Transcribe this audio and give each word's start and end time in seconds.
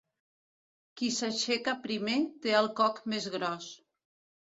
Qui 1.01 1.09
s'aixeca 1.17 1.77
primer 1.85 2.19
té 2.47 2.59
el 2.65 2.73
coc 2.83 3.01
més 3.15 3.33
gros. 3.39 3.73